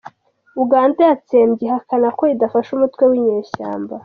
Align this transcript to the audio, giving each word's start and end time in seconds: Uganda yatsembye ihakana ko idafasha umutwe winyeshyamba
Uganda 0.63 1.01
yatsembye 1.09 1.63
ihakana 1.65 2.07
ko 2.17 2.23
idafasha 2.33 2.69
umutwe 2.73 3.03
winyeshyamba 3.11 3.95